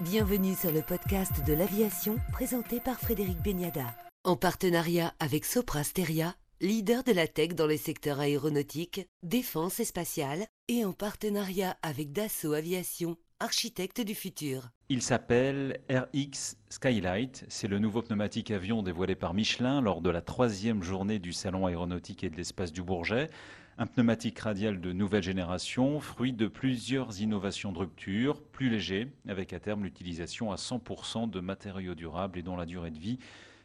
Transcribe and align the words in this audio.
Bienvenue 0.00 0.54
sur 0.54 0.70
le 0.70 0.80
podcast 0.80 1.44
de 1.44 1.52
l'aviation 1.52 2.18
présenté 2.30 2.78
par 2.78 3.00
Frédéric 3.00 3.42
Beniada. 3.42 3.92
En 4.22 4.36
partenariat 4.36 5.12
avec 5.18 5.44
Sopra 5.44 5.82
Steria, 5.82 6.36
leader 6.60 7.02
de 7.02 7.10
la 7.10 7.26
tech 7.26 7.56
dans 7.56 7.66
les 7.66 7.78
secteurs 7.78 8.20
aéronautique, 8.20 9.08
défense 9.24 9.80
et 9.80 9.84
spatiale, 9.84 10.46
et 10.68 10.84
en 10.84 10.92
partenariat 10.92 11.76
avec 11.82 12.12
Dassault 12.12 12.52
Aviation, 12.52 13.16
architecte 13.40 14.00
du 14.00 14.14
futur. 14.14 14.68
Il 14.88 15.02
s'appelle 15.02 15.80
RX 15.90 16.56
Skylight. 16.68 17.44
C'est 17.48 17.66
le 17.66 17.80
nouveau 17.80 18.00
pneumatique 18.00 18.52
avion 18.52 18.84
dévoilé 18.84 19.16
par 19.16 19.34
Michelin 19.34 19.80
lors 19.80 20.00
de 20.00 20.10
la 20.10 20.22
troisième 20.22 20.84
journée 20.84 21.18
du 21.18 21.32
Salon 21.32 21.66
aéronautique 21.66 22.22
et 22.22 22.30
de 22.30 22.36
l'espace 22.36 22.70
du 22.70 22.84
Bourget. 22.84 23.30
Un 23.80 23.86
pneumatique 23.86 24.40
radial 24.40 24.80
de 24.80 24.92
nouvelle 24.92 25.22
génération, 25.22 26.00
fruit 26.00 26.32
de 26.32 26.48
plusieurs 26.48 27.20
innovations 27.20 27.70
de 27.70 27.78
rupture, 27.78 28.42
plus 28.42 28.70
léger, 28.70 29.06
avec 29.28 29.52
à 29.52 29.60
terme 29.60 29.84
l'utilisation 29.84 30.50
à 30.50 30.56
100% 30.56 31.30
de 31.30 31.38
matériaux 31.38 31.94
durables 31.94 32.40
et 32.40 32.42
dont 32.42 32.56
la 32.56 32.66
durée 32.66 32.90
de 32.90 32.98
vie 32.98 33.20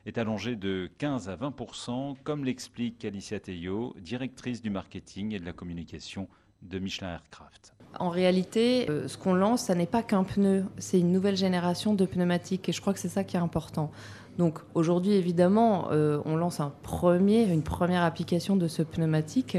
est 0.06 0.20
allongée 0.20 0.56
de 0.56 0.88
15 1.00 1.30
à 1.30 1.36
20%, 1.36 2.16
comme 2.24 2.46
l'explique 2.46 3.04
Alicia 3.04 3.40
Teillot, 3.40 3.96
directrice 4.00 4.62
du 4.62 4.70
marketing 4.70 5.34
et 5.34 5.40
de 5.40 5.46
la 5.46 5.54
communication 5.54 6.28
de 6.62 6.78
Michelin 6.78 7.14
Aircraft. 7.14 7.74
En 8.00 8.10
réalité, 8.10 8.90
euh, 8.92 9.08
ce 9.08 9.18
qu'on 9.18 9.34
lance, 9.34 9.64
ça 9.64 9.74
n'est 9.74 9.88
pas 9.88 10.04
qu'un 10.04 10.24
pneu, 10.24 10.66
c'est 10.78 11.00
une 11.00 11.12
nouvelle 11.12 11.38
génération 11.38 11.96
de 11.96 12.06
pneumatiques 12.06 12.70
et 12.70 12.72
je 12.72 12.82
crois 12.82 12.94
que 12.94 13.00
c'est 13.00 13.10
ça 13.10 13.24
qui 13.24 13.36
est 13.36 13.40
important. 13.40 13.92
Donc 14.38 14.60
aujourd'hui, 14.74 15.14
évidemment, 15.14 15.90
euh, 15.92 16.20
on 16.26 16.36
lance 16.36 16.60
une 16.60 17.64
première 17.64 18.04
application 18.04 18.56
de 18.56 18.68
ce 18.68 18.82
pneumatique. 18.82 19.58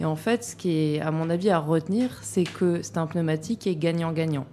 Et 0.00 0.04
en 0.04 0.16
fait, 0.16 0.44
ce 0.44 0.56
qui 0.56 0.70
est, 0.70 1.00
à 1.00 1.10
mon 1.10 1.30
avis, 1.30 1.50
à 1.50 1.58
retenir, 1.58 2.18
c'est 2.22 2.44
que 2.44 2.82
c'est 2.82 2.98
un 2.98 3.06
pneumatique 3.06 3.60
qui 3.60 3.68
est 3.68 3.76
gagnant-gagnant. 3.76 4.46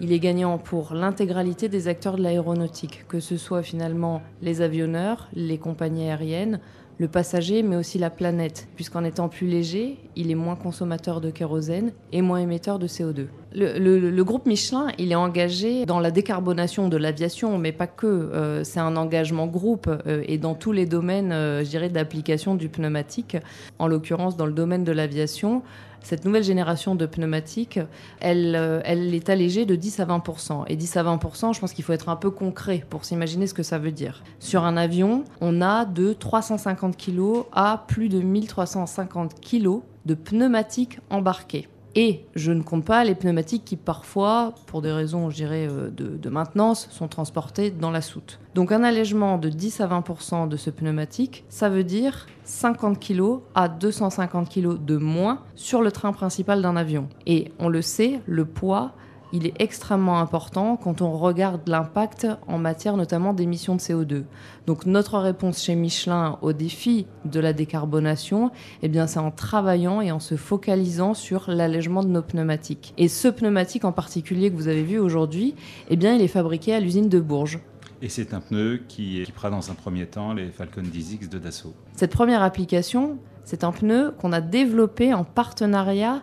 Il 0.00 0.12
est 0.12 0.20
gagnant 0.20 0.58
pour 0.58 0.94
l'intégralité 0.94 1.68
des 1.68 1.88
acteurs 1.88 2.16
de 2.16 2.22
l'aéronautique, 2.22 3.04
que 3.08 3.18
ce 3.18 3.36
soit 3.36 3.62
finalement 3.62 4.22
les 4.42 4.60
avionneurs, 4.60 5.28
les 5.34 5.58
compagnies 5.58 6.04
aériennes, 6.04 6.60
le 6.98 7.08
passager, 7.08 7.62
mais 7.62 7.76
aussi 7.76 7.98
la 7.98 8.10
planète, 8.10 8.68
puisqu'en 8.76 9.02
étant 9.02 9.28
plus 9.28 9.48
léger, 9.48 9.98
il 10.14 10.30
est 10.30 10.36
moins 10.36 10.56
consommateur 10.56 11.20
de 11.20 11.30
kérosène 11.30 11.92
et 12.12 12.22
moins 12.22 12.38
émetteur 12.38 12.78
de 12.78 12.86
CO2. 12.86 13.26
Le, 13.54 14.22
groupe 14.22 14.46
Michelin, 14.46 14.88
est 14.98 15.14
engagé 15.14 15.86
dans 15.86 16.00
la 16.00 16.10
décarbonation 16.10 16.88
de 16.88 16.96
l'aviation, 16.96 17.58
mais 17.58 17.72
pas 17.72 17.86
que. 17.86 18.06
Euh, 18.06 18.64
c'est 18.64 18.80
un 18.80 18.96
engagement 18.96 19.46
groupe 19.46 19.88
euh, 19.88 20.22
et 20.26 20.38
dans 20.38 20.54
tous 20.54 20.72
les 20.72 20.86
domaines, 20.86 21.32
euh, 21.32 21.64
je 21.64 21.70
dirais, 21.70 21.88
d'application 21.88 22.54
du 22.54 22.68
pneumatique. 22.68 23.36
En 23.78 23.86
l'occurrence, 23.86 24.36
dans 24.36 24.46
le 24.46 24.52
domaine 24.52 24.84
de 24.84 24.92
l'aviation, 24.92 25.62
cette 26.02 26.24
nouvelle 26.24 26.44
génération 26.44 26.94
de 26.94 27.06
pneumatiques, 27.06 27.80
elle, 28.20 28.54
euh, 28.56 28.80
elle 28.84 29.14
est 29.14 29.28
allégée 29.28 29.66
de 29.66 29.74
10 29.74 30.00
à 30.00 30.06
20% 30.06 30.64
Et 30.68 30.76
10 30.76 30.96
à 30.96 31.02
20 31.02 31.18
je 31.52 31.60
pense 31.60 31.72
qu'il 31.72 31.84
faut 31.84 31.92
être 31.92 32.08
un 32.08 32.16
peu 32.16 32.30
concret 32.30 32.84
pour 32.88 33.04
s'imaginer 33.04 33.46
ce 33.46 33.54
que 33.54 33.62
ça 33.62 33.78
veut 33.78 33.92
dire. 33.92 34.22
Sur 34.38 34.64
un 34.64 34.76
avion, 34.76 35.24
on 35.40 35.60
a 35.60 35.84
de 35.84 36.12
350 36.12 36.96
kg 36.96 37.44
à 37.52 37.84
plus 37.88 38.08
de 38.08 38.20
1350 38.20 39.40
kg 39.40 39.80
de 40.06 40.14
pneumatiques 40.14 40.98
embarqués. 41.10 41.68
Et 42.00 42.24
je 42.36 42.52
ne 42.52 42.62
compte 42.62 42.84
pas 42.84 43.02
les 43.02 43.16
pneumatiques 43.16 43.64
qui 43.64 43.74
parfois, 43.74 44.54
pour 44.66 44.82
des 44.82 44.92
raisons, 44.92 45.30
je 45.30 45.34
dirais, 45.34 45.66
euh, 45.68 45.90
de, 45.90 46.30
maintenance, 46.30 46.86
sont 46.92 47.08
transportés 47.08 47.72
dans 47.72 47.90
la 47.90 48.02
soute. 48.02 48.38
Donc 48.54 48.70
un 48.70 48.84
allègement 48.84 49.36
de 49.36 49.48
10 49.48 49.80
à 49.80 49.88
20% 49.88 50.46
de 50.46 50.56
ce 50.56 50.70
pneumatique, 50.70 51.44
ça 51.48 51.68
veut 51.68 51.82
dire 51.82 52.28
50 52.44 53.00
kg 53.04 53.40
à 53.56 53.68
250 53.68 54.48
kg 54.48 54.76
de 54.78 54.96
moins 54.96 55.40
sur 55.56 55.82
le 55.82 55.90
train 55.90 56.12
principal 56.12 56.62
d'un 56.62 56.76
avion. 56.76 57.08
Et 57.26 57.50
on 57.58 57.68
le 57.68 57.82
sait, 57.82 58.20
le 58.26 58.44
poids 58.44 58.92
il 59.32 59.46
est 59.46 59.54
extrêmement 59.58 60.20
important 60.20 60.76
quand 60.76 61.02
on 61.02 61.12
regarde 61.12 61.68
l'impact 61.68 62.26
en 62.46 62.58
matière 62.58 62.96
notamment 62.96 63.32
d'émissions 63.32 63.74
de 63.74 63.80
CO2. 63.80 64.24
Donc 64.66 64.86
notre 64.86 65.18
réponse 65.18 65.62
chez 65.62 65.74
Michelin 65.74 66.38
au 66.42 66.52
défi 66.52 67.06
de 67.24 67.40
la 67.40 67.52
décarbonation, 67.52 68.50
eh 68.82 68.88
bien 68.88 69.06
c'est 69.06 69.18
en 69.18 69.30
travaillant 69.30 70.00
et 70.00 70.12
en 70.12 70.20
se 70.20 70.36
focalisant 70.36 71.14
sur 71.14 71.50
l'allègement 71.50 72.02
de 72.02 72.08
nos 72.08 72.22
pneumatiques. 72.22 72.94
Et 72.96 73.08
ce 73.08 73.28
pneumatique 73.28 73.84
en 73.84 73.92
particulier 73.92 74.50
que 74.50 74.56
vous 74.56 74.68
avez 74.68 74.82
vu 74.82 74.98
aujourd'hui, 74.98 75.54
eh 75.90 75.96
bien 75.96 76.14
il 76.14 76.22
est 76.22 76.28
fabriqué 76.28 76.74
à 76.74 76.80
l'usine 76.80 77.08
de 77.08 77.20
Bourges. 77.20 77.60
Et 78.00 78.08
c'est 78.08 78.32
un 78.32 78.40
pneu 78.40 78.80
qui 78.86 79.20
équipera 79.20 79.50
dans 79.50 79.70
un 79.70 79.74
premier 79.74 80.06
temps 80.06 80.32
les 80.32 80.50
Falcon 80.50 80.82
10X 80.82 81.28
de 81.28 81.38
Dassault. 81.38 81.74
Cette 81.96 82.12
première 82.12 82.42
application, 82.42 83.18
c'est 83.44 83.64
un 83.64 83.72
pneu 83.72 84.14
qu'on 84.20 84.32
a 84.32 84.40
développé 84.40 85.12
en 85.14 85.24
partenariat 85.24 86.22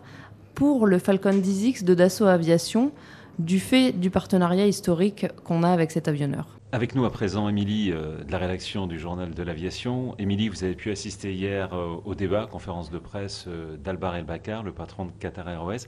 pour 0.56 0.88
le 0.88 0.98
Falcon 1.00 1.32
10X 1.32 1.84
de 1.84 1.94
Dassault 1.94 2.26
Aviation 2.26 2.92
du 3.38 3.60
fait 3.60 3.92
du 3.92 4.10
partenariat 4.10 4.66
historique 4.66 5.28
qu'on 5.44 5.64
a 5.64 5.70
avec 5.70 5.92
cet 5.92 6.08
avionneur. 6.08 6.48
Avec 6.72 6.96
nous 6.96 7.04
à 7.06 7.12
présent, 7.12 7.50
Émilie, 7.50 7.92
euh, 7.92 8.24
de 8.24 8.32
la 8.32 8.38
rédaction 8.38 8.88
du 8.88 8.98
Journal 8.98 9.34
de 9.34 9.44
l'Aviation. 9.44 10.16
Émilie, 10.18 10.48
vous 10.48 10.64
avez 10.64 10.74
pu 10.74 10.92
assister 10.92 11.34
hier 11.34 11.74
euh, 11.74 11.96
au 12.06 12.16
débat, 12.16 12.48
conférence 12.48 12.90
de 12.90 12.98
presse 12.98 13.46
euh, 13.48 13.76
d'Albar 13.78 14.16
El-Bakar, 14.16 14.64
le 14.64 14.72
patron 14.72 15.06
de 15.06 15.12
Qatar 15.20 15.50
Airways. 15.50 15.88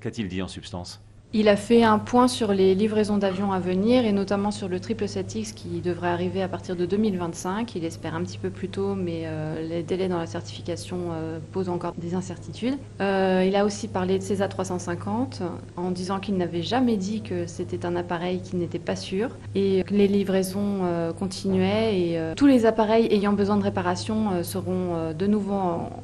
Qu'a-t-il 0.00 0.28
dit 0.28 0.40
en 0.42 0.48
substance? 0.48 1.02
Il 1.32 1.48
a 1.48 1.56
fait 1.56 1.82
un 1.82 1.98
point 1.98 2.28
sur 2.28 2.52
les 2.52 2.74
livraisons 2.74 3.18
d'avions 3.18 3.52
à 3.52 3.58
venir 3.58 4.06
et 4.06 4.12
notamment 4.12 4.52
sur 4.52 4.68
le 4.68 4.78
777X 4.78 5.54
qui 5.54 5.80
devrait 5.80 6.08
arriver 6.08 6.40
à 6.40 6.48
partir 6.48 6.76
de 6.76 6.86
2025. 6.86 7.74
Il 7.74 7.84
espère 7.84 8.14
un 8.14 8.22
petit 8.22 8.38
peu 8.38 8.48
plus 8.48 8.68
tôt, 8.68 8.94
mais 8.94 9.24
euh, 9.24 9.66
les 9.68 9.82
délais 9.82 10.08
dans 10.08 10.18
la 10.18 10.26
certification 10.26 10.96
euh, 11.12 11.38
posent 11.52 11.68
encore 11.68 11.94
des 11.98 12.14
incertitudes. 12.14 12.78
Euh, 13.00 13.44
il 13.46 13.56
a 13.56 13.64
aussi 13.64 13.88
parlé 13.88 14.18
de 14.18 14.22
CESA 14.22 14.46
350 14.46 15.42
en 15.76 15.90
disant 15.90 16.20
qu'il 16.20 16.36
n'avait 16.36 16.62
jamais 16.62 16.96
dit 16.96 17.22
que 17.22 17.46
c'était 17.46 17.84
un 17.84 17.96
appareil 17.96 18.40
qui 18.40 18.56
n'était 18.56 18.78
pas 18.78 18.96
sûr 18.96 19.30
et 19.54 19.82
que 19.84 19.94
les 19.94 20.08
livraisons 20.08 20.82
continuaient 21.18 21.98
et 21.98 22.20
tous 22.36 22.46
les 22.46 22.66
appareils 22.66 23.08
ayant 23.10 23.32
besoin 23.32 23.56
de 23.56 23.62
réparation 23.62 24.42
seront 24.42 25.12
de 25.12 25.26
nouveau 25.26 25.54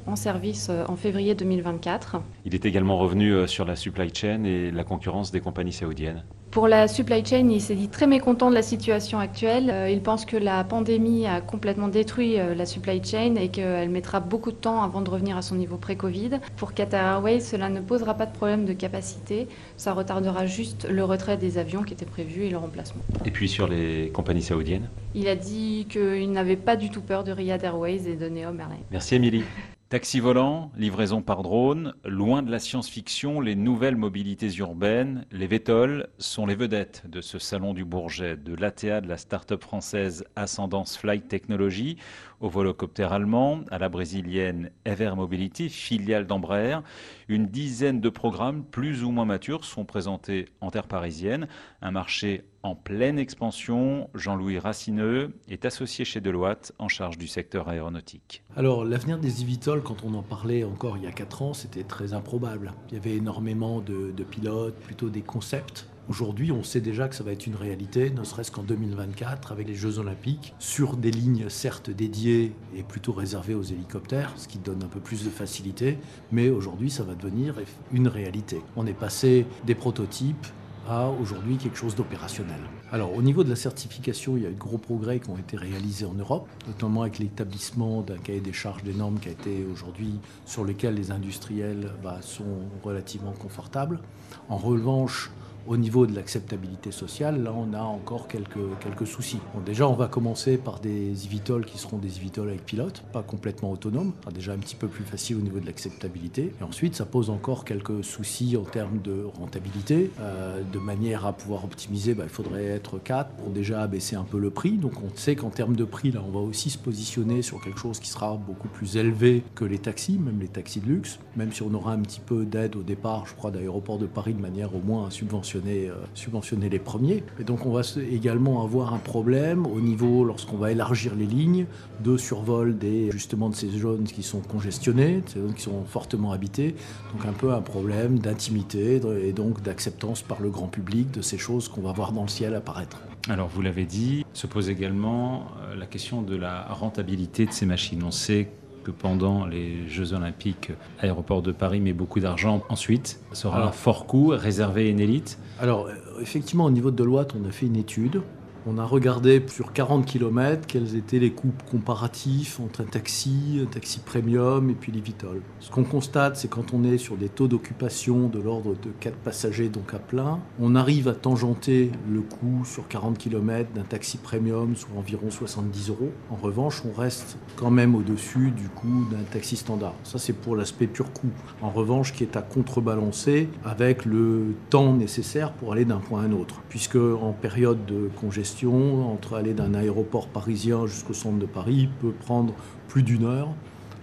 en 0.07 0.17
service 0.17 0.71
en 0.89 0.97
février 0.97 1.35
2024. 1.35 2.17
Il 2.45 2.55
est 2.55 2.65
également 2.65 2.99
revenu 2.99 3.47
sur 3.47 3.65
la 3.65 3.77
supply 3.77 4.11
chain 4.15 4.45
et 4.45 4.71
la 4.71 4.85
concurrence 4.85 5.12
des 5.31 5.41
compagnies 5.41 5.73
saoudiennes 5.73 6.25
Pour 6.51 6.69
la 6.69 6.89
supply 6.89 7.25
chain, 7.25 7.49
il 7.51 7.61
s'est 7.61 7.75
dit 7.75 7.89
très 7.89 8.07
mécontent 8.07 8.49
de 8.49 8.55
la 8.55 8.63
situation 8.63 9.19
actuelle. 9.19 9.71
Euh, 9.71 9.91
il 9.91 10.03
pense 10.03 10.25
que 10.25 10.37
la 10.37 10.65
pandémie 10.65 11.27
a 11.27 11.41
complètement 11.41 11.89
détruit 11.89 12.39
euh, 12.39 12.55
la 12.55 12.65
supply 12.65 13.05
chain 13.05 13.35
et 13.37 13.49
qu'elle 13.49 13.91
mettra 13.91 14.21
beaucoup 14.21 14.51
de 14.51 14.57
temps 14.57 14.83
avant 14.83 15.03
de 15.03 15.11
revenir 15.11 15.37
à 15.37 15.43
son 15.43 15.57
niveau 15.57 15.77
pré-Covid. 15.77 16.41
Pour 16.57 16.73
Qatar 16.73 17.17
Airways, 17.17 17.41
cela 17.41 17.69
ne 17.69 17.81
posera 17.81 18.15
pas 18.15 18.27
de 18.27 18.33
problème 18.33 18.65
de 18.65 18.73
capacité. 18.73 19.49
Ça 19.77 19.93
retardera 19.93 20.47
juste 20.47 20.89
le 20.89 21.05
retrait 21.05 21.37
des 21.37 21.59
avions 21.59 21.83
qui 21.83 21.93
étaient 21.93 22.07
prévus 22.07 22.45
et 22.45 22.51
le 22.51 22.59
remplacement. 22.59 23.03
Et 23.25 23.31
puis 23.31 23.49
sur 23.49 23.69
les 23.69 24.11
compagnies 24.15 24.43
saoudiennes 24.43 24.89
Il 25.15 25.29
a 25.29 25.37
dit 25.37 25.87
qu'il 25.91 26.33
n'avait 26.33 26.57
pas 26.57 26.77
du 26.77 26.91
tout 26.91 27.03
peur 27.03 27.23
de 27.23 27.33
Riyadh 27.33 27.65
Airways 27.65 28.09
et 28.09 28.17
de 28.17 28.29
Neom 28.29 28.59
Airlines. 28.59 28.85
Merci 28.91 29.17
Émilie. 29.17 29.45
Taxi 29.93 30.21
volant, 30.21 30.73
livraison 30.75 31.21
par 31.21 31.43
drone, 31.43 31.93
loin 32.07 32.43
de 32.43 32.51
la 32.51 32.59
science-fiction, 32.59 33.43
les 33.43 33.55
nouvelles 33.55 33.99
mobilités 33.99 34.49
urbaines, 34.55 35.27
les 35.31 35.47
VTOL 35.47 36.09
sont 36.17 36.47
les 36.47 36.55
vedettes 36.55 37.03
de 37.11 37.21
ce 37.21 37.39
salon 37.39 37.75
du 37.75 37.85
Bourget, 37.85 38.39
de 38.39 38.55
l'ATA 38.55 39.03
de 39.03 39.09
la 39.09 39.19
start-up 39.19 39.63
française 39.63 40.25
Ascendance 40.35 40.97
Flight 40.97 41.29
Technology, 41.29 41.99
au 42.43 42.49
volocoptère 42.49 43.13
allemand, 43.13 43.61
à 43.71 43.79
la 43.79 43.89
brésilienne 43.89 44.71
Ever 44.85 45.15
Mobility, 45.17 45.69
filiale 45.69 46.27
d'Embraer. 46.27 46.81
Une 47.29 47.47
dizaine 47.47 48.01
de 48.01 48.09
programmes 48.09 48.65
plus 48.65 49.05
ou 49.05 49.13
moins 49.13 49.25
matures 49.25 49.65
sont 49.65 49.85
présentés 49.85 50.47
en 50.61 50.71
terre 50.71 50.89
parisienne. 50.89 51.47
Un 51.81 51.93
marché 51.93 52.45
en 52.65 52.75
pleine 52.75 53.19
expansion. 53.19 54.11
Jean-Louis 54.15 54.59
Racineux 54.59 55.33
est 55.49 55.65
associé 55.65 56.05
chez 56.05 56.21
Deloitte 56.21 56.73
en 56.79 56.89
charge 56.89 57.17
du 57.17 57.29
secteur 57.29 57.69
aéronautique. 57.69 58.43
Alors 58.57 58.85
l'avenir 58.85 59.19
des 59.19 59.43
eVTOL, 59.43 59.83
quand 59.83 60.05
on 60.05 60.15
en 60.15 60.23
parlait 60.23 60.65
encore 60.65 60.97
il 60.97 61.05
y 61.05 61.07
a 61.07 61.13
4 61.13 61.43
ans, 61.43 61.55
c'était 61.55 61.85
très 61.85 62.13
improbable. 62.13 62.73
Il 62.91 62.95
y 62.95 62.97
avait 62.97 63.17
énormément 63.17 63.81
de, 63.81 64.11
de 64.11 64.25
pilotes, 64.25 64.77
plutôt 64.81 65.11
des 65.11 65.23
concepts 65.23 65.89
Aujourd'hui, 66.09 66.51
on 66.51 66.65
sait 66.65 66.81
déjà 66.81 67.07
que 67.07 67.15
ça 67.15 67.23
va 67.23 67.31
être 67.31 67.47
une 67.47 67.55
réalité, 67.55 68.11
ne 68.11 68.25
serait-ce 68.25 68.51
qu'en 68.51 68.65
2024, 68.65 69.53
avec 69.53 69.69
les 69.69 69.77
Jeux 69.77 70.01
Olympiques, 70.01 70.53
sur 70.59 70.97
des 70.97 71.13
lignes 71.13 71.49
certes 71.49 71.91
dédiées 71.91 72.53
et 72.75 72.83
plutôt 72.83 73.13
réservées 73.13 73.55
aux 73.55 73.63
hélicoptères, 73.63 74.33
ce 74.37 74.49
qui 74.49 74.59
donne 74.59 74.83
un 74.83 74.89
peu 74.89 74.99
plus 74.99 75.25
de 75.25 75.31
facilité, 75.31 75.99
mais 76.33 76.51
aujourd'hui, 76.51 76.91
ça 76.91 77.05
va 77.05 77.15
devenir 77.15 77.55
une 77.93 78.09
réalité. 78.09 78.61
On 78.75 78.85
est 78.87 78.95
passé 78.95 79.47
des 79.65 79.77
prototypes 79.77 80.47
à 80.89 81.09
aujourd'hui 81.09 81.57
quelque 81.57 81.79
chose 81.79 81.95
d'opérationnel. 81.95 82.61
Alors 82.91 83.15
au 83.15 83.23
niveau 83.23 83.45
de 83.45 83.49
la 83.49 83.57
certification, 83.57 84.37
il 84.37 84.43
y 84.43 84.47
a 84.47 84.51
eu 84.51 84.55
de 84.55 84.59
gros 84.59 84.79
progrès 84.79 85.21
qui 85.21 85.31
ont 85.31 85.39
été 85.39 85.57
réalisés 85.57 86.05
en 86.05 86.15
Europe, 86.15 86.49
notamment 86.67 87.03
avec 87.03 87.21
l'établissement 87.21 88.03
d'un 88.03 88.19
cahier 88.19 88.41
des 88.41 88.53
charges 88.53 88.83
des 88.83 88.93
normes 88.93 89.21
qui 89.21 89.29
a 89.29 89.33
été 89.33 89.65
aujourd'hui 89.73 90.19
sur 90.45 90.65
lequel 90.65 90.95
les 90.95 91.13
industriels 91.13 91.93
bah, 92.03 92.19
sont 92.21 92.59
relativement 92.83 93.33
confortables. 93.33 94.01
En 94.49 94.57
revanche, 94.57 95.31
Au 95.67 95.77
niveau 95.77 96.07
de 96.07 96.15
l'acceptabilité 96.15 96.91
sociale, 96.91 97.43
là, 97.43 97.53
on 97.55 97.73
a 97.73 97.83
encore 97.83 98.27
quelques, 98.27 98.59
quelques 98.81 99.07
soucis. 99.07 99.39
déjà, 99.65 99.89
on 99.89 99.95
va 99.95 100.09
commencer 100.09 100.57
par 100.59 100.81
des 100.81 101.25
eVTOL 101.27 101.65
qui 101.65 101.79
seront 101.79 101.99
des 101.99 102.19
eVTOL 102.19 102.49
avec 102.49 102.65
pilote, 102.65 103.05
pas 103.13 103.23
complètement 103.23 103.71
autonomes. 103.71 104.13
Déjà 104.35 104.53
un 104.53 104.59
petit 104.59 104.75
peu 104.75 104.89
plus 104.89 105.05
facile 105.05 105.37
au 105.37 105.41
niveau 105.41 105.61
de 105.61 105.67
l'acceptabilité. 105.67 106.53
Et 106.61 106.65
ensuite, 106.65 106.97
ça 106.97 107.05
pose 107.05 107.31
encore 107.31 107.65
quelques 107.65 108.03
soucis 108.03 108.57
en 108.57 108.65
termes 108.65 109.01
de 109.03 109.25
rentabilité. 109.39 110.11
Euh, 110.21 110.63
de 110.73 110.79
manière 110.79 111.27
à 111.27 111.33
pouvoir 111.33 111.65
optimiser, 111.65 112.15
bah, 112.15 112.25
il 112.25 112.31
faudrait 112.31 112.65
être 112.65 112.99
4 112.99 113.31
pour 113.31 113.51
déjà 113.51 113.83
abaisser 113.83 114.17
un 114.17 114.25
peu 114.25 114.39
le 114.39 114.51
prix. 114.51 114.73
Donc, 114.73 114.95
on 115.03 115.17
sait 115.17 115.37
qu'en 115.37 115.51
termes 115.51 115.77
de 115.77 115.85
prix, 115.85 116.11
là, 116.11 116.23
on 116.27 116.31
va 116.31 116.41
aussi 116.41 116.71
se 116.71 116.79
positionner 116.79 117.43
sur 117.43 117.63
quelque 117.63 117.79
chose 117.79 118.01
qui 118.01 118.09
sera 118.09 118.37
beaucoup 118.37 118.69
plus 118.69 118.97
élevé 118.97 119.45
que 119.55 119.65
les 119.65 119.79
taxis, 119.79 120.19
même 120.19 120.41
les 120.41 120.49
taxis 120.49 120.81
de 120.81 120.87
luxe. 120.87 121.21
Même 121.37 121.53
si 121.53 121.63
on 121.63 121.73
aura 121.75 121.93
un 121.93 122.01
petit 122.01 122.21
peu 122.21 122.45
d'aide 122.45 122.75
au 122.75 122.83
départ, 122.83 123.27
je 123.27 123.35
crois, 123.35 123.51
d'aéroport 123.51 123.99
de 123.99 124.07
Paris 124.07 124.35
de 124.35 124.41
manière 124.41 124.75
au 124.75 124.81
moins 124.81 125.07
à 125.07 125.11
euh, 125.57 125.93
subventionner, 126.15 126.69
les 126.69 126.79
premiers. 126.79 127.23
Et 127.39 127.45
donc 127.45 127.67
on 127.67 127.73
va 127.73 127.83
également 128.11 128.65
avoir 128.65 128.95
un 128.95 128.99
problème 128.99 129.67
au 129.67 129.81
niveau, 129.81 130.25
lorsqu'on 130.25 130.57
va 130.57 130.73
élargir 130.73 131.15
les 131.15 131.27
lignes, 131.27 131.67
de 132.03 132.17
survol 132.17 132.77
des, 132.77 133.11
justement 133.11 133.49
de 133.49 133.55
ces 133.55 133.69
zones 133.69 134.05
qui 134.05 134.23
sont 134.23 134.41
congestionnées, 134.41 135.23
ces 135.27 135.41
zones 135.41 135.55
qui 135.55 135.63
sont 135.63 135.85
fortement 135.85 136.33
habitées. 136.33 136.75
Donc 137.13 137.27
un 137.27 137.33
peu 137.33 137.53
un 137.53 137.63
problème 137.63 138.19
d'intimité 138.19 139.01
et 139.23 139.33
donc 139.33 139.63
d'acceptance 139.63 140.23
par 140.23 140.41
le 140.41 140.51
grand 140.51 140.69
public 140.69 141.11
de 141.11 141.23
ces 141.23 141.39
choses 141.39 141.69
qu'on 141.69 141.83
va 141.83 141.93
voir 141.93 142.13
dans 142.13 142.23
le 142.23 142.29
ciel 142.29 142.55
apparaître. 142.55 143.01
Alors 143.29 143.49
vous 143.49 143.63
l'avez 143.63 143.85
dit, 143.85 144.25
se 144.33 144.47
pose 144.47 144.69
également 144.69 145.47
euh, 145.63 145.77
la 145.77 145.87
question 145.87 146.23
de 146.23 146.35
la 146.35 146.65
rentabilité 146.65 147.47
de 147.47 147.53
ces 147.53 147.67
machines. 147.67 148.03
On 148.03 148.11
sait 148.11 148.49
que 148.83 148.91
pendant 148.91 149.47
les 149.47 149.89
Jeux 149.89 150.13
Olympiques, 150.13 150.73
Aéroport 151.01 151.43
de 151.43 151.53
Paris 151.53 151.81
met 151.81 151.93
beaucoup 151.93 152.21
d'argent. 152.21 152.63
Ensuite, 152.69 153.21
sera 153.33 153.67
un 153.67 153.73
fort 153.73 154.07
coût 154.07 154.29
réservé 154.29 154.87
à 154.87 154.91
une 154.91 155.01
élite. 155.01 155.39
Alors, 155.61 155.89
effectivement, 156.21 156.65
au 156.65 156.71
niveau 156.71 156.91
de 156.91 156.97
Deloitte, 156.97 157.35
on 157.41 157.49
a 157.49 157.53
fait 157.53 157.67
une 157.67 157.77
étude 157.77 158.23
on 158.67 158.79
a 158.79 158.85
regardé 158.85 159.43
sur 159.49 159.73
40 159.73 160.07
km 160.07 160.67
quels 160.67 160.97
étaient 160.97 161.19
les 161.19 161.33
coûts 161.33 161.53
comparatifs 161.71 162.61
entre 162.61 162.83
un 162.83 162.85
taxi, 162.85 163.61
un 163.63 163.67
taxi 163.67 164.01
premium 164.01 164.71
et 164.71 164.75
puis 164.75 164.93
les 164.93 165.01
Vitol. 165.01 165.41
Ce 165.61 165.71
qu'on 165.71 165.85
constate, 165.85 166.37
c'est 166.37 166.49
quand 166.49 166.73
on 166.73 166.85
est 166.85 166.99
sur 166.99 167.17
des 167.17 167.29
taux 167.29 167.49
d'occupation 167.49 168.29
de 168.29 168.39
l'ordre 168.39 168.75
de 168.83 168.91
4 169.01 169.17
passagers, 169.17 169.69
donc 169.69 169.95
à 169.95 169.99
plein, 169.99 170.41
on 170.61 170.75
arrive 170.75 171.09
à 171.09 171.15
tangenter 171.15 171.91
le 172.11 172.21
coût 172.21 172.65
sur 172.65 172.89
40 172.89 173.19
km 173.19 173.71
d'un 173.75 173.83
taxi 173.83 174.19
premium 174.19 174.77
sur 174.77 174.97
environ 174.97 175.31
70 175.31 175.91
euros. 175.91 176.13
En 176.31 176.37
revanche, 176.37 176.83
on 176.85 176.99
reste 176.99 177.37
quand 177.57 177.71
même 177.71 177.95
au-dessus 177.95 178.51
du 178.51 178.69
coût 178.69 179.07
d'un 179.11 179.23
taxi 179.31 179.57
standard. 179.57 179.95
Ça, 180.05 180.19
c'est 180.19 180.33
pour 180.33 180.57
l'aspect 180.57 180.87
pur 180.87 181.13
coût. 181.13 181.31
En 181.61 181.71
revanche, 181.71 182.13
qui 182.13 182.23
est 182.23 182.37
à 182.37 182.43
contrebalancer 182.43 183.49
avec 183.65 184.05
le 184.05 184.55
temps 184.71 184.95
nécessaire 184.95 185.53
pour 185.53 185.73
aller 185.73 185.85
d'un 185.85 185.99
point 185.99 186.23
à 186.23 186.25
un 186.27 186.33
autre. 186.33 186.63
Puisque 186.69 186.99
période 187.33 187.85
de 187.87 188.09
congestion, 188.21 188.52
entre 188.65 189.35
aller 189.35 189.55
d'un 189.55 189.75
aéroport 189.75 190.29
parisien 190.29 190.87
jusqu'au 190.87 191.15
centre 191.15 191.39
de 191.39 191.47
Paris 191.47 191.89
peut 192.01 192.13
prendre 192.13 192.55
plus 192.89 193.03
d'une 193.03 193.25
heure. 193.25 193.49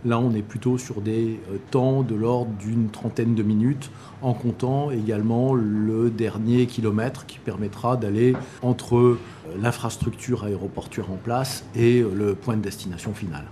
Là, 0.05 0.17
on 0.17 0.33
est 0.33 0.41
plutôt 0.41 0.77
sur 0.77 1.01
des 1.01 1.39
euh, 1.51 1.57
temps 1.71 2.03
de 2.03 2.15
l'ordre 2.15 2.51
d'une 2.57 2.89
trentaine 2.89 3.35
de 3.35 3.43
minutes, 3.43 3.91
en 4.21 4.33
comptant 4.33 4.91
également 4.91 5.53
le 5.53 6.09
dernier 6.09 6.67
kilomètre 6.67 7.25
qui 7.25 7.37
permettra 7.37 7.97
d'aller 7.97 8.33
entre 8.61 8.95
euh, 8.95 9.19
l'infrastructure 9.61 10.45
aéroportuaire 10.45 11.11
en 11.11 11.17
place 11.17 11.65
et 11.75 11.99
euh, 11.99 12.11
le 12.15 12.33
point 12.33 12.55
de 12.55 12.61
destination 12.61 13.13
final. 13.13 13.43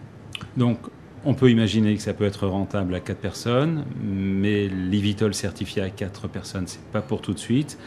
Donc, 0.56 0.78
on 1.26 1.34
peut 1.34 1.52
imaginer 1.52 1.96
que 1.96 2.02
ça 2.02 2.14
peut 2.14 2.24
être 2.24 2.48
rentable 2.48 2.96
à 2.96 3.02
4 3.02 3.18
personnes, 3.18 3.84
mais 4.02 4.70
l'Ivitol 4.70 5.34
certifié 5.34 5.82
à 5.82 5.90
4 5.90 6.30
personnes, 6.30 6.68
c'est 6.68 6.84
pas 6.94 7.02
pour 7.02 7.22
tout 7.22 7.34
de 7.34 7.40
suite. 7.40 7.78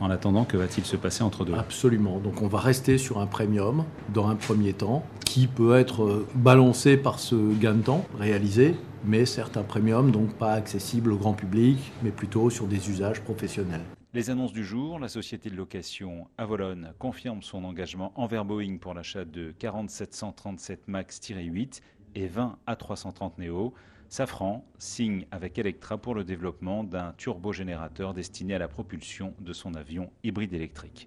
En 0.00 0.10
attendant, 0.10 0.44
que 0.44 0.56
va-t-il 0.56 0.84
se 0.84 0.96
passer 0.96 1.22
entre 1.24 1.44
deux 1.44 1.54
Absolument. 1.54 2.18
Donc 2.18 2.42
on 2.42 2.46
va 2.48 2.60
rester 2.60 2.98
sur 2.98 3.18
un 3.18 3.26
premium 3.26 3.84
dans 4.14 4.28
un 4.28 4.36
premier 4.36 4.72
temps 4.72 5.04
qui 5.24 5.46
peut 5.46 5.76
être 5.76 6.04
euh, 6.04 6.26
balancé 6.34 6.96
par 6.96 7.18
ce 7.18 7.34
gain 7.58 7.74
de 7.74 7.82
temps 7.82 8.04
réalisé, 8.18 8.74
mais 9.04 9.26
certes 9.26 9.56
un 9.56 9.62
premium, 9.62 10.10
donc 10.10 10.32
pas 10.34 10.52
accessible 10.52 11.12
au 11.12 11.16
grand 11.16 11.34
public, 11.34 11.78
mais 12.02 12.10
plutôt 12.10 12.48
sur 12.48 12.66
des 12.66 12.90
usages 12.90 13.20
professionnels. 13.20 13.82
Les 14.14 14.30
annonces 14.30 14.52
du 14.54 14.64
jour, 14.64 14.98
la 14.98 15.08
société 15.08 15.50
de 15.50 15.56
location 15.56 16.28
Avolon 16.38 16.94
confirme 16.98 17.42
son 17.42 17.62
engagement 17.64 18.12
envers 18.14 18.44
Boeing 18.44 18.78
pour 18.78 18.94
l'achat 18.94 19.24
de 19.24 19.52
4737 19.58 20.88
MAX-8 20.88 21.80
et 22.14 22.26
20 22.26 22.56
A330 22.66 23.32
Neo. 23.38 23.74
Safran 24.08 24.64
signe 24.78 25.26
avec 25.30 25.58
Electra 25.58 25.98
pour 25.98 26.14
le 26.14 26.24
développement 26.24 26.82
d'un 26.82 27.12
turbogénérateur 27.18 28.14
destiné 28.14 28.54
à 28.54 28.58
la 28.58 28.66
propulsion 28.66 29.34
de 29.38 29.52
son 29.52 29.74
avion 29.74 30.10
hybride 30.24 30.54
électrique. 30.54 31.06